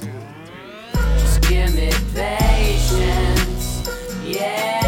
[0.00, 3.88] Just give me patience.
[4.24, 4.78] Yeah.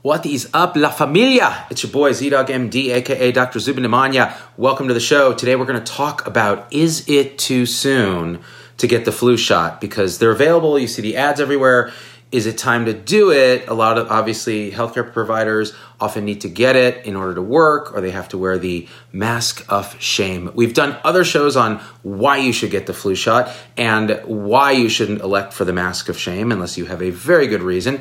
[0.00, 1.66] What is up, La Familia?
[1.70, 3.58] It's your boy ZDoggMD, aka Dr.
[3.58, 4.34] Zubin Damania.
[4.56, 5.34] Welcome to the show.
[5.34, 8.40] Today we're going to talk about is it too soon
[8.78, 9.80] to get the flu shot?
[9.80, 11.92] Because they're available, you see the ads everywhere.
[12.34, 13.68] Is it time to do it?
[13.68, 17.94] A lot of obviously healthcare providers often need to get it in order to work,
[17.94, 20.50] or they have to wear the mask of shame.
[20.52, 24.88] We've done other shows on why you should get the flu shot and why you
[24.88, 28.00] shouldn't elect for the mask of shame unless you have a very good reason.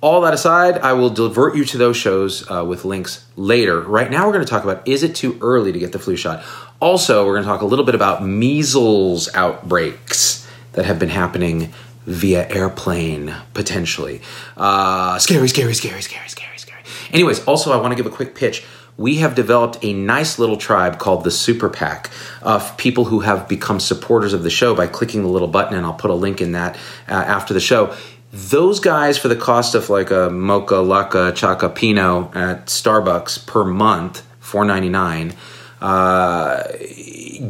[0.00, 3.80] All that aside, I will divert you to those shows uh, with links later.
[3.80, 6.14] Right now, we're going to talk about is it too early to get the flu
[6.14, 6.44] shot?
[6.78, 11.72] Also, we're going to talk a little bit about measles outbreaks that have been happening
[12.06, 14.20] via airplane, potentially.
[14.56, 16.82] Uh, scary, scary, scary, scary, scary, scary.
[17.12, 18.64] Anyways, also, I want to give a quick pitch.
[18.96, 22.10] We have developed a nice little tribe called the SuperPac
[22.42, 25.86] of people who have become supporters of the show by clicking the little button, and
[25.86, 26.76] I'll put a link in that
[27.08, 27.94] uh, after the show
[28.32, 33.62] those guys for the cost of like a mocha laca chaca pinot at starbucks per
[33.62, 35.34] month 499
[35.82, 36.62] uh,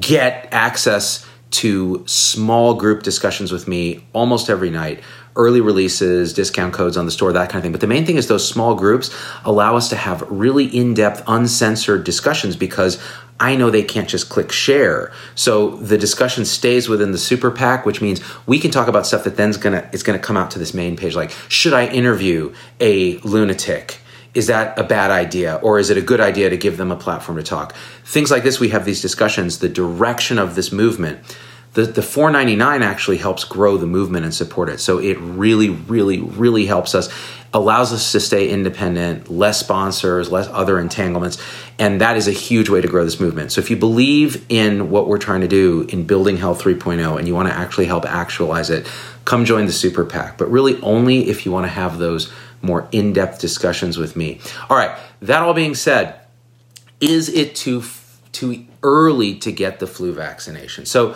[0.01, 5.01] get access to small group discussions with me almost every night
[5.35, 8.17] early releases discount codes on the store that kind of thing but the main thing
[8.17, 9.15] is those small groups
[9.45, 13.03] allow us to have really in-depth uncensored discussions because
[13.43, 15.11] I know they can't just click share.
[15.35, 19.25] So the discussion stays within the super PAC, which means we can talk about stuff
[19.25, 21.17] that then's gonna it's gonna come out to this main page.
[21.17, 23.99] Like, should I interview a lunatic?
[24.35, 26.97] Is that a bad idea, or is it a good idea to give them a
[26.97, 27.75] platform to talk?
[28.05, 29.59] Things like this, we have these discussions.
[29.59, 31.21] The direction of this movement
[31.75, 36.21] the, the 499 actually helps grow the movement and support it so it really really
[36.21, 37.09] really helps us
[37.55, 41.39] allows us to stay independent less sponsors less other entanglements
[41.79, 44.91] and that is a huge way to grow this movement so if you believe in
[44.91, 48.05] what we're trying to do in building health 3.0 and you want to actually help
[48.05, 48.87] actualize it
[49.25, 52.89] come join the super pac but really only if you want to have those more
[52.93, 54.41] in-depth discussions with me
[54.71, 56.21] all right that all being said
[57.01, 57.83] is it too
[58.33, 61.15] too early to get the flu vaccination so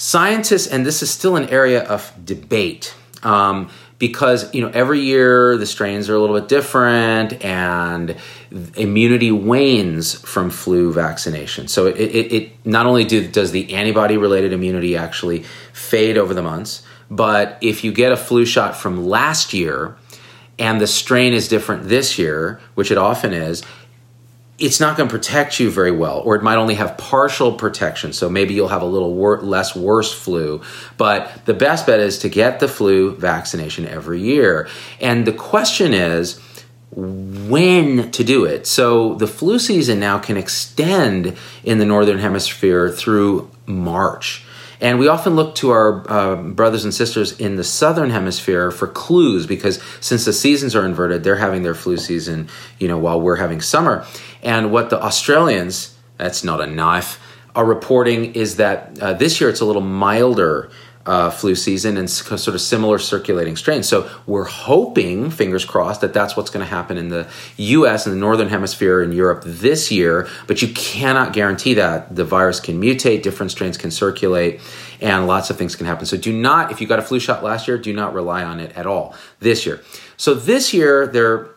[0.00, 2.94] scientists, and this is still an area of debate.
[3.22, 8.16] Um, because you know every year the strains are a little bit different and
[8.74, 14.16] immunity wanes from flu vaccination so it, it, it not only do, does the antibody
[14.16, 15.42] related immunity actually
[15.74, 19.98] fade over the months but if you get a flu shot from last year
[20.60, 23.64] and the strain is different this year which it often is
[24.60, 28.12] it's not going to protect you very well, or it might only have partial protection.
[28.12, 30.60] So maybe you'll have a little wor- less worse flu.
[30.98, 34.68] But the best bet is to get the flu vaccination every year.
[35.00, 36.38] And the question is,
[36.92, 38.66] when to do it.
[38.66, 44.44] So the flu season now can extend in the northern hemisphere through March.
[44.80, 48.86] And we often look to our uh, brothers and sisters in the southern hemisphere for
[48.86, 52.48] clues because since the seasons are inverted, they're having their flu season,
[52.78, 54.06] you know, while we're having summer.
[54.42, 57.20] And what the Australians, that's not a knife,
[57.54, 60.70] are reporting is that uh, this year it's a little milder
[61.06, 63.88] uh, flu season and sort of similar circulating strains.
[63.88, 68.06] So we're hoping, fingers crossed, that that's what's going to happen in the U.S.
[68.06, 70.28] and the northern hemisphere in Europe this year.
[70.46, 74.60] But you cannot guarantee that the virus can mutate, different strains can circulate,
[75.00, 76.04] and lots of things can happen.
[76.04, 78.60] So do not, if you got a flu shot last year, do not rely on
[78.60, 79.82] it at all this year.
[80.16, 81.48] So this year they're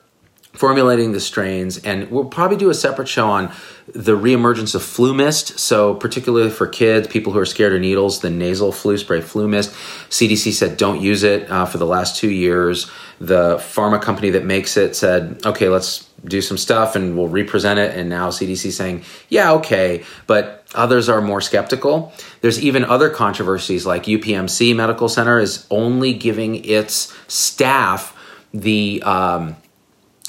[0.54, 3.52] formulating the strains, and we'll probably do a separate show on
[3.88, 8.30] the reemergence of FluMist So, particularly for kids, people who are scared of needles, the
[8.30, 9.74] nasal flu spray FluMist
[10.10, 12.90] CDC said don't use it uh, for the last two years.
[13.20, 17.80] The pharma company that makes it said, okay, let's do some stuff and we'll represent
[17.80, 17.98] it.
[17.98, 22.14] And now CDC saying, yeah, okay, but others are more skeptical.
[22.42, 28.18] There's even other controversies like UPMC Medical Center is only giving its staff
[28.54, 29.56] the um,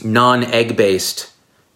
[0.05, 1.31] non-egg based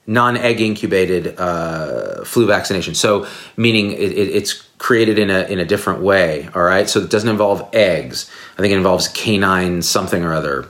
[0.07, 2.95] non-egg incubated uh, flu vaccination.
[2.95, 3.27] So
[3.59, 6.89] meaning it, it, it's created in a, in a different way all right?
[6.89, 8.31] So it doesn't involve eggs.
[8.57, 10.67] I think it involves canine something or other.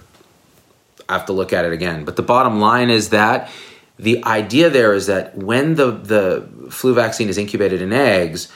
[1.09, 2.05] I have to look at it again.
[2.05, 3.49] But the bottom line is that
[3.99, 8.49] the idea there is that when the, the flu vaccine is incubated in eggs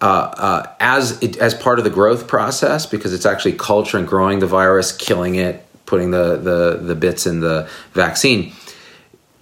[0.00, 4.08] uh, uh, as it, as part of the growth process because it's actually culture and
[4.08, 8.50] growing the virus killing it putting the, the, the bits in the vaccine,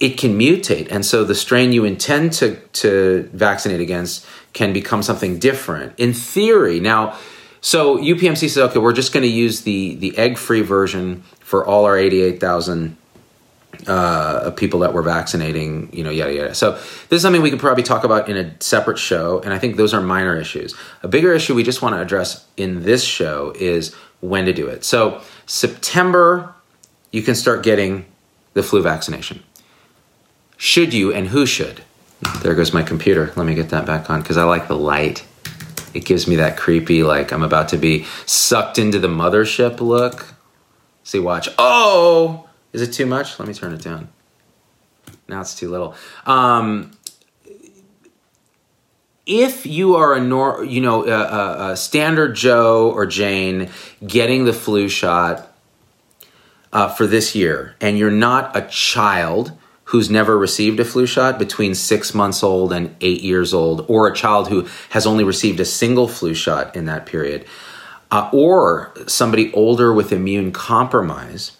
[0.01, 0.91] it can mutate.
[0.91, 5.97] And so the strain you intend to, to vaccinate against can become something different.
[5.97, 7.17] In theory, now,
[7.61, 11.65] so UPMC says, okay, we're just going to use the, the egg free version for
[11.65, 12.97] all our 88,000
[13.87, 16.53] uh, people that were vaccinating, you know, yada yada.
[16.53, 19.57] So this is something we could probably talk about in a separate show, and I
[19.57, 20.75] think those are minor issues.
[21.01, 24.67] A bigger issue we just want to address in this show is when to do
[24.67, 24.83] it.
[24.83, 25.21] So
[25.51, 26.55] September,
[27.11, 28.05] you can start getting
[28.53, 29.43] the flu vaccination.
[30.55, 31.81] Should you, and who should?
[32.41, 33.33] There goes my computer.
[33.35, 35.25] Let me get that back on because I like the light.
[35.93, 40.33] It gives me that creepy, like I'm about to be sucked into the mothership look.
[41.03, 41.49] See, watch.
[41.57, 43.37] Oh, is it too much?
[43.37, 44.07] Let me turn it down.
[45.27, 45.95] Now it's too little.
[46.25, 46.91] Um,
[49.25, 53.69] if you are a nor, you know, a, a, standard Joe or Jane
[54.05, 55.53] getting the flu shot
[56.73, 59.51] uh, for this year, and you're not a child
[59.85, 64.07] who's never received a flu shot between six months old and eight years old, or
[64.07, 67.45] a child who has only received a single flu shot in that period,
[68.09, 71.57] uh, or somebody older with immune compromise,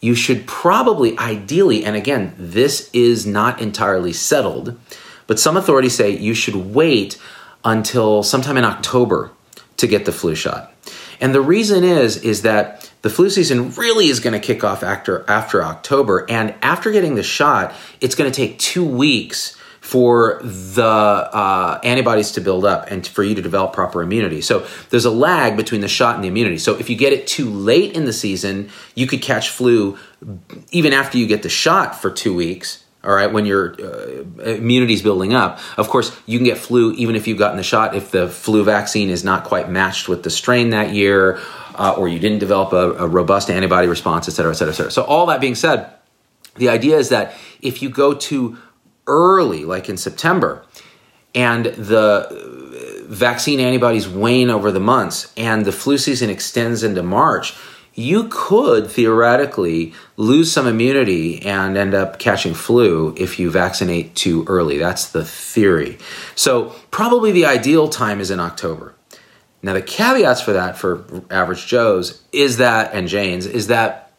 [0.00, 4.78] you should probably, ideally, and again, this is not entirely settled,
[5.26, 7.20] but some authorities say you should wait
[7.64, 9.30] until sometime in October
[9.76, 10.72] to get the flu shot.
[11.20, 14.82] And the reason is is that the flu season really is going to kick off
[14.82, 20.40] after after October and after getting the shot, it's going to take 2 weeks for
[20.42, 24.40] the uh, antibodies to build up and for you to develop proper immunity.
[24.40, 26.56] So there's a lag between the shot and the immunity.
[26.56, 29.98] So if you get it too late in the season, you could catch flu
[30.70, 32.83] even after you get the shot for two weeks.
[33.04, 36.92] All right, when your uh, immunity is building up, of course, you can get flu
[36.92, 37.94] even if you've gotten the shot.
[37.94, 41.38] If the flu vaccine is not quite matched with the strain that year,
[41.74, 44.76] uh, or you didn't develop a, a robust antibody response, et cetera, et cetera, et
[44.76, 44.90] cetera.
[44.90, 45.90] So all that being said,
[46.56, 48.56] the idea is that if you go too
[49.06, 50.64] early, like in September,
[51.34, 57.54] and the vaccine antibodies wane over the months and the flu season extends into March,
[57.94, 64.44] you could theoretically lose some immunity and end up catching flu if you vaccinate too
[64.48, 64.78] early.
[64.78, 65.98] That's the theory.
[66.34, 68.94] So, probably the ideal time is in October.
[69.62, 74.12] Now, the caveats for that for average Joes is that, and Janes, is that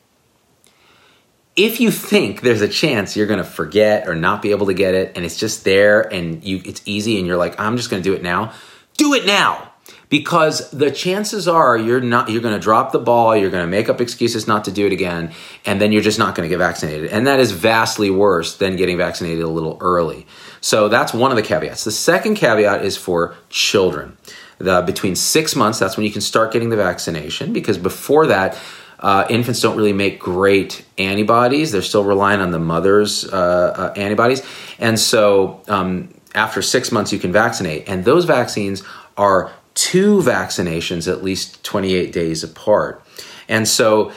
[1.55, 4.73] if you think there's a chance you're going to forget or not be able to
[4.73, 7.89] get it and it's just there and you it's easy and you're like I'm just
[7.89, 8.53] going to do it now,
[8.97, 9.71] do it now.
[10.09, 13.69] Because the chances are you're not you're going to drop the ball, you're going to
[13.69, 15.33] make up excuses not to do it again
[15.65, 17.11] and then you're just not going to get vaccinated.
[17.11, 20.27] And that is vastly worse than getting vaccinated a little early.
[20.61, 21.83] So that's one of the caveats.
[21.83, 24.17] The second caveat is for children.
[24.57, 28.57] The between 6 months that's when you can start getting the vaccination because before that
[28.99, 31.71] uh, infants don't really make great antibodies.
[31.71, 34.41] They're still relying on the mother's uh, uh, antibodies.
[34.79, 37.87] And so um, after six months, you can vaccinate.
[37.87, 38.83] And those vaccines
[39.17, 43.03] are two vaccinations at least 28 days apart.
[43.47, 44.11] And so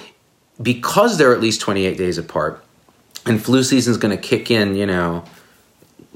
[0.60, 2.64] because they're at least 28 days apart,
[3.26, 5.24] and flu season is going to kick in, you know,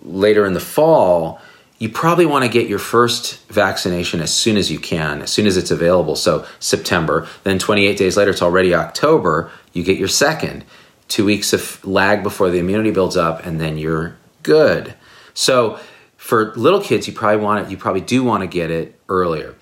[0.03, 1.41] later in the fall,
[1.79, 5.47] you probably want to get your first vaccination as soon as you can, as soon
[5.47, 6.17] as it's available.
[6.17, 10.65] So, September, then 28 days later, it's already October, you get your second.
[11.09, 14.95] Two weeks of lag before the immunity builds up, and then you're good.
[15.35, 15.79] So,
[16.23, 19.57] for little kids, you probably want it, you probably do want to get it earlier.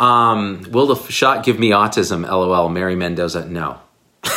[0.00, 2.28] Um, will the shot give me autism?
[2.28, 2.68] LOL.
[2.68, 3.78] Mary Mendoza, no.
[4.24, 4.34] uh,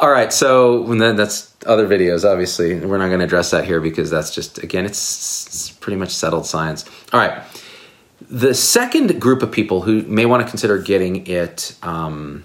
[0.00, 2.24] all right, so then that's other videos.
[2.24, 5.96] Obviously, we're not going to address that here because that's just again, it's, it's pretty
[5.96, 6.84] much settled science.
[7.12, 7.42] All right,
[8.30, 12.44] the second group of people who may want to consider getting it um,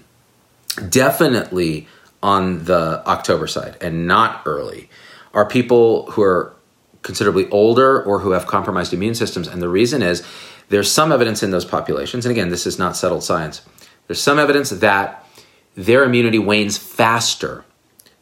[0.88, 1.86] definitely
[2.24, 4.90] on the October side and not early
[5.32, 6.56] are people who are
[7.02, 10.22] considerably older or who have compromised immune systems, and the reason is
[10.68, 13.62] there's some evidence in those populations, and again, this is not settled science.
[14.06, 15.26] There's some evidence that
[15.74, 17.64] their immunity wanes faster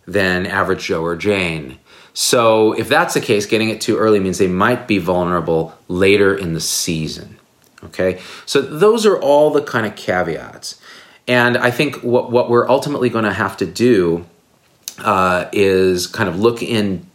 [0.06, 1.78] than average Joe or Jane.
[2.12, 6.36] So, if that's the case, getting it too early means they might be vulnerable later
[6.36, 7.38] in the season.
[7.84, 10.80] Okay, so those are all the kind of caveats.
[11.26, 14.26] And I think what, what we're ultimately going to have to do
[14.98, 17.06] uh, is kind of look in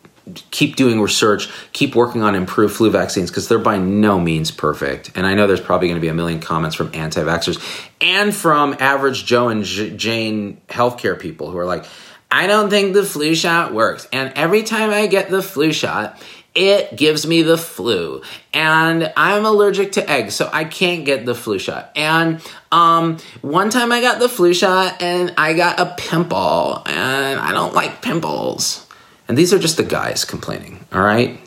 [0.52, 5.12] keep doing research, keep working on improved flu vaccines because they're by no means perfect.
[5.16, 7.62] And I know there's probably going to be a million comments from anti vaxxers
[8.02, 11.86] and from average Joe and J- Jane healthcare people who are like,
[12.32, 14.08] I don't think the flu shot works.
[14.12, 16.22] And every time I get the flu shot,
[16.56, 18.22] it gives me the flu
[18.54, 22.42] and i'm allergic to eggs so i can't get the flu shot and
[22.72, 27.52] um, one time i got the flu shot and i got a pimple and i
[27.52, 28.85] don't like pimples
[29.28, 31.40] and these are just the guys complaining, all right?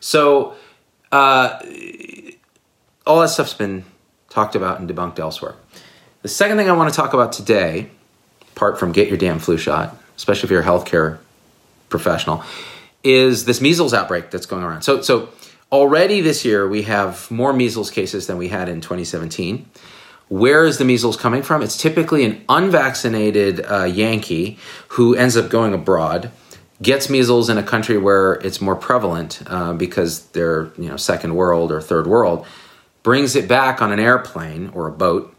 [0.00, 0.54] So,
[1.10, 1.60] uh,
[3.06, 3.84] all that stuff's been
[4.28, 5.54] talked about and debunked elsewhere.
[6.22, 7.88] The second thing I want to talk about today,
[8.54, 11.18] apart from get your damn flu shot, especially if you're a healthcare
[11.88, 12.42] professional,
[13.02, 14.82] is this measles outbreak that's going around.
[14.82, 15.30] So, so
[15.72, 19.68] already this year we have more measles cases than we had in 2017.
[20.28, 21.62] Where is the measles coming from?
[21.62, 24.58] It's typically an unvaccinated uh, Yankee
[24.88, 26.30] who ends up going abroad,
[26.80, 31.34] gets measles in a country where it's more prevalent uh, because they're you know second
[31.34, 32.46] world or third world,
[33.02, 35.34] brings it back on an airplane or a boat,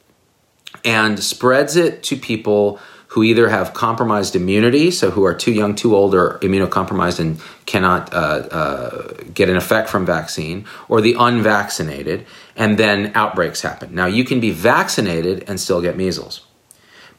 [0.84, 2.79] and spreads it to people
[3.10, 7.41] who either have compromised immunity, so who are too young, too old, or immunocompromised and
[7.65, 12.24] cannot uh, uh, get an effect from vaccine, or the unvaccinated,
[12.55, 13.96] and then outbreaks happen.
[13.96, 16.46] Now, you can be vaccinated and still get measles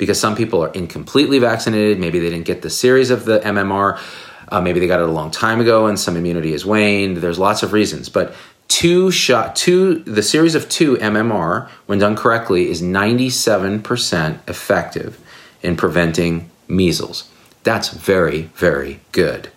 [0.00, 2.00] because some people are incompletely vaccinated.
[2.00, 4.00] Maybe they didn't get the series of the MMR.
[4.48, 7.18] Uh, maybe they got it a long time ago and some immunity has waned.
[7.18, 8.34] There's lots of reasons, but
[8.66, 15.20] two shot two the series of two MMR when done correctly is 97% effective
[15.62, 17.28] in preventing measles.
[17.62, 19.50] That's very, very good,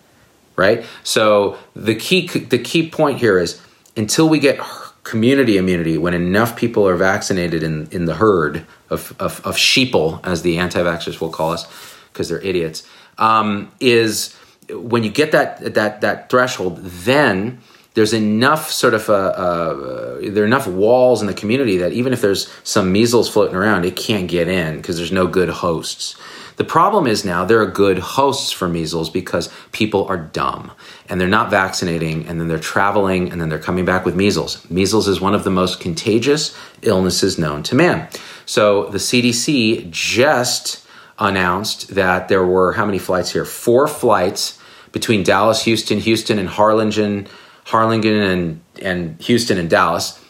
[0.56, 0.84] right?
[1.04, 3.62] So the key the key point here is
[3.96, 4.58] until we get
[5.04, 10.18] community immunity, when enough people are vaccinated in, in the herd of, of, of sheeple,
[10.24, 11.66] as the anti-vaxxers will call us,
[12.12, 14.34] because they're idiots, um, is
[14.70, 17.60] when you get that that that threshold, then
[17.94, 22.12] there's enough sort of uh, uh, there are enough walls in the community that even
[22.12, 26.16] if there's some measles floating around, it can't get in because there's no good hosts.
[26.56, 30.72] The problem is now there are good hosts for measles because people are dumb
[31.08, 34.68] and they're not vaccinating and then they're traveling and then they're coming back with measles.
[34.70, 38.08] Measles is one of the most contagious illnesses known to man.
[38.46, 40.86] So the CDC just
[41.18, 43.44] announced that there were how many flights here?
[43.44, 44.58] Four flights
[44.92, 47.26] between Dallas, Houston, Houston, and Harlingen
[47.64, 50.20] Harlingen and, and Houston and Dallas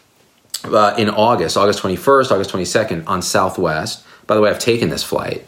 [0.64, 4.04] uh, in August, August 21st, August 22nd on Southwest.
[4.26, 5.44] By the way, I've taken this flight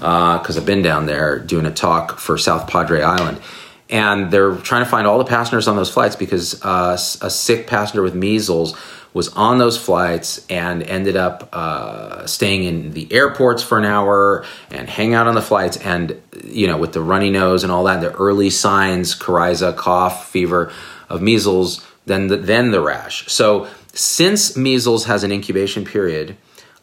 [0.00, 3.40] because uh, I've been down there doing a talk for South Padre Island.
[3.88, 7.66] And they're trying to find all the passengers on those flights because uh, a sick
[7.66, 8.76] passenger with measles
[9.12, 14.44] was on those flights and ended up uh, staying in the airports for an hour
[14.70, 17.82] and hang out on the flights and you know with the runny nose and all
[17.82, 20.72] that the early signs coryza cough fever
[21.08, 23.26] of measles than the, then the rash.
[23.30, 26.36] So since measles has an incubation period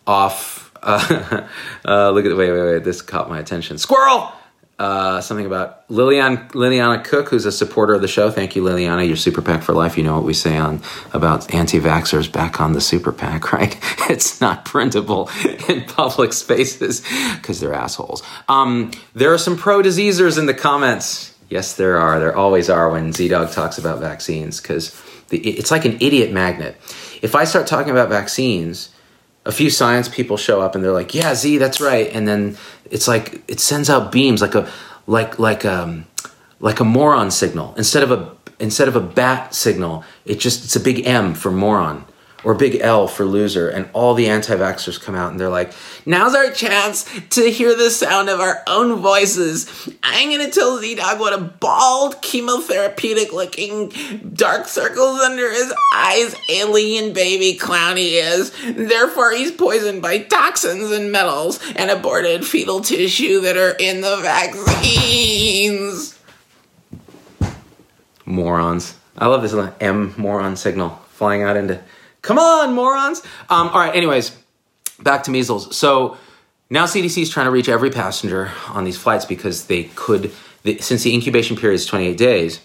[0.05, 1.47] off, uh,
[1.85, 3.77] uh, look at wait wait wait this caught my attention.
[3.77, 4.31] Squirrel.
[4.79, 8.29] Uh, something about Liliana, Liliana Cook, who's a supporter of the show.
[8.29, 9.07] Thank you, Liliana.
[9.07, 9.97] You're super PAC for life.
[9.97, 13.75] You know what we say on about anti-vaxxers back on the super PAC, right?
[14.07, 15.31] It's not printable
[15.67, 17.01] in public spaces
[17.35, 18.21] because they're assholes.
[18.47, 21.35] Um, there are some pro-diseasers in the comments.
[21.49, 22.19] Yes, there are.
[22.19, 24.95] There always are when Z Dog talks about vaccines because
[25.31, 26.75] it's like an idiot magnet.
[27.23, 28.89] If I start talking about vaccines,
[29.47, 32.57] a few science people show up and they're like, "Yeah, Z, that's right," and then
[32.91, 34.69] it's like it sends out beams like a
[35.07, 36.05] like like um
[36.59, 40.03] like a moron signal instead of a instead of a bat signal.
[40.25, 42.05] It just it's a big M for moron
[42.43, 45.73] or big L for loser, and all the anti vaxxers come out and they're like,
[46.05, 49.89] now's our chance to hear the sound of our own voices.
[50.03, 53.89] I'm gonna tell Z Dog what a bald, chemotherapeutic looking,
[54.33, 58.51] dark circles under his eyes, alien baby clown he is.
[58.63, 64.17] Therefore, he's poisoned by toxins and metals and aborted fetal tissue that are in the
[64.17, 66.17] vaccines.
[68.25, 68.95] Morons.
[69.17, 71.81] I love this M moron signal flying out into
[72.27, 73.21] Come on, morons.
[73.49, 74.37] Um, all right, anyways,
[74.99, 75.73] back to measles.
[75.77, 76.17] So
[76.69, 80.77] now CDC is trying to reach every passenger on these flights because they could, the,
[80.79, 82.59] since the incubation period is 28 days,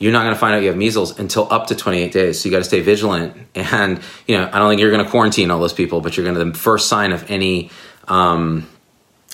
[0.00, 2.40] you're not going to find out you have measles until up to 28 days.
[2.40, 3.36] So you got to stay vigilant.
[3.54, 6.24] And, you know, I don't think you're going to quarantine all those people, but you're
[6.24, 7.70] going to, the first sign of any,
[8.08, 8.66] um,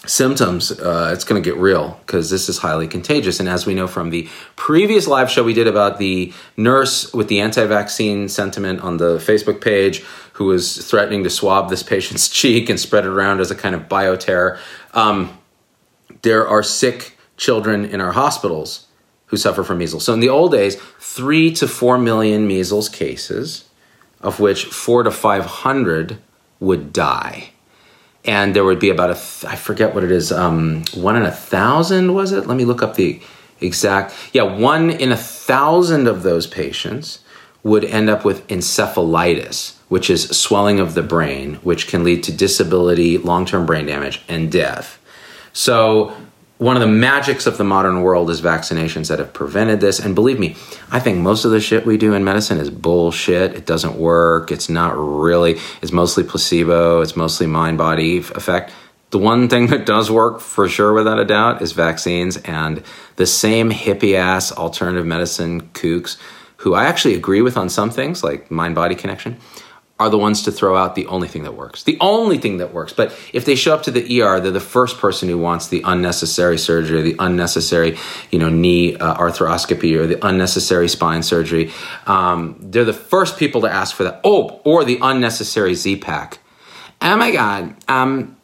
[0.07, 3.41] symptoms, uh, it's going to get real because this is highly contagious.
[3.41, 7.29] And as we know from the previous live show we did about the nurse with
[7.29, 10.01] the anti vaccine sentiment on the Facebook page
[10.35, 13.75] who was threatening to swab this patient's cheek and spread it around as a kind
[13.75, 14.59] of bioterror,
[14.93, 15.39] um,
[16.23, 18.87] there are sick children in our hospitals
[19.27, 20.05] who suffer from measles.
[20.05, 23.69] So in the old days, three to four million measles cases,
[24.21, 26.19] of which four to 500
[26.61, 27.54] would die
[28.25, 31.23] and there would be about a th- I forget what it is um, one in
[31.23, 32.47] a thousand was it?
[32.47, 33.21] Let me look up the
[33.61, 37.21] exact yeah one in a thousand of those patients
[37.63, 42.33] would end up with encephalitis which is swelling of the brain which can lead to
[42.33, 44.99] disability long-term brain damage and death.
[45.53, 46.15] So
[46.59, 49.99] one of the magics of the modern world is vaccinations that have prevented this.
[49.99, 50.57] And believe me,
[50.91, 53.55] I think most of the shit we do in medicine is bullshit.
[53.55, 54.53] It doesn't work.
[54.53, 58.73] It's not really, it's mostly placebo, it's mostly mind body effect.
[59.11, 62.37] The one thing that does work for sure, without a doubt, is vaccines.
[62.39, 62.83] And
[63.17, 66.17] the same hippie ass alternative medicine kooks,
[66.59, 69.39] who I actually agree with on some things, like mind body connection,
[70.01, 71.85] are the ones to throw out the only thing that works.
[71.85, 72.93] The only thing that works.
[72.93, 75.83] But if they show up to the ER, they're the first person who wants the
[75.85, 77.97] unnecessary surgery, the unnecessary,
[78.33, 81.71] you know, knee uh, arthroscopy or the unnecessary spine surgery.
[82.07, 84.21] Um, they're the first people to ask for that.
[84.25, 86.39] Oh, or the unnecessary Z pack.
[87.01, 87.77] Oh my God.
[87.87, 88.37] Um,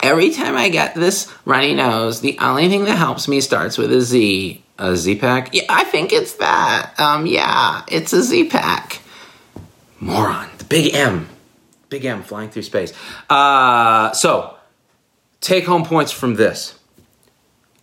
[0.00, 3.92] every time I get this runny nose, the only thing that helps me starts with
[3.92, 4.62] a Z.
[4.78, 5.52] A Z pack?
[5.54, 6.94] Yeah, I think it's that.
[6.98, 9.00] Um, yeah, it's a Z pack.
[9.98, 10.48] Moron.
[10.68, 11.28] Big M.
[11.88, 12.92] Big M flying through space.
[13.30, 14.56] Uh, so,
[15.40, 16.78] take home points from this.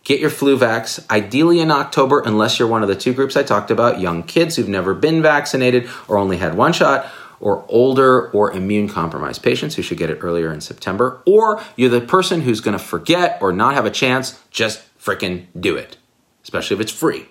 [0.04, 3.42] Get your flu vax, ideally in October, unless you're one of the two groups I
[3.42, 7.08] talked about young kids who've never been vaccinated or only had one shot,
[7.40, 11.90] or older or immune compromised patients who should get it earlier in September, or you're
[11.90, 15.98] the person who's going to forget or not have a chance, just fricking do it,
[16.44, 17.26] especially if it's free.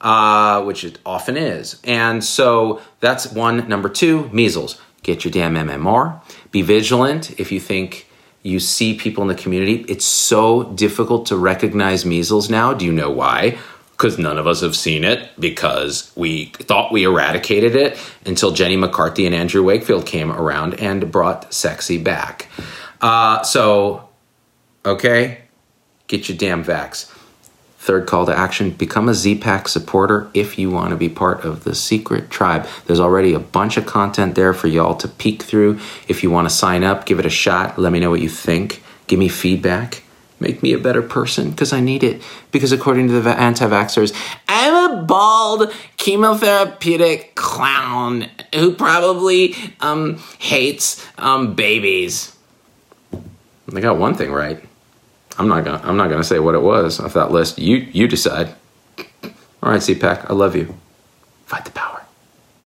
[0.00, 1.80] Uh, which it often is.
[1.82, 3.68] And so that's one.
[3.68, 4.80] Number two, measles.
[5.02, 6.20] Get your damn MMR.
[6.50, 8.08] Be vigilant if you think
[8.42, 9.84] you see people in the community.
[9.88, 12.72] It's so difficult to recognize measles now.
[12.72, 13.58] Do you know why?
[13.92, 18.76] Because none of us have seen it because we thought we eradicated it until Jenny
[18.76, 22.48] McCarthy and Andrew Wakefield came around and brought sexy back.
[23.00, 24.08] Uh, so,
[24.84, 25.42] okay,
[26.06, 27.12] get your damn vax.
[27.88, 31.64] Third call to action become a Z-Pack supporter if you want to be part of
[31.64, 32.68] the secret tribe.
[32.84, 35.80] There's already a bunch of content there for y'all to peek through.
[36.06, 37.78] If you want to sign up, give it a shot.
[37.78, 38.82] Let me know what you think.
[39.06, 40.02] Give me feedback.
[40.38, 42.20] Make me a better person because I need it.
[42.52, 44.14] Because according to the anti vaxxers,
[44.46, 52.36] I'm a bald chemotherapeutic clown who probably um, hates um, babies.
[53.66, 54.67] They got one thing right.
[55.38, 57.58] I'm not gonna I'm not gonna say what it was off that list.
[57.58, 58.54] You you decide.
[59.62, 60.74] All right, CPAC, I love you.
[61.46, 61.87] Fight the power.